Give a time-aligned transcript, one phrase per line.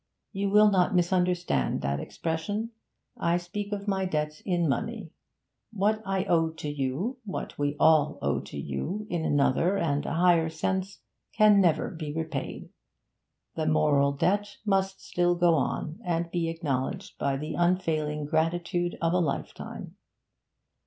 [0.31, 2.71] You will not misunderstand that expression
[3.17, 5.11] I speak of my debt in money.
[5.71, 10.15] What I owe to you what we all owe to you in another and a
[10.15, 11.01] higher sense,
[11.35, 12.69] can never be repaid.
[13.53, 19.13] That moral debt must still go on, and be acknowledged by the unfailing gratitude of
[19.13, 19.97] a lifetime.'